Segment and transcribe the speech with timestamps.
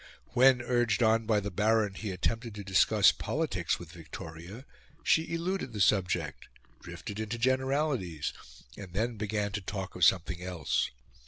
[0.33, 4.65] When, urged on by the Baron, he attempted to discuss politics with Victoria,
[5.03, 6.47] she eluded the subject,
[6.81, 8.33] drifted into generalities,
[8.75, 10.89] and then began to talk of something else.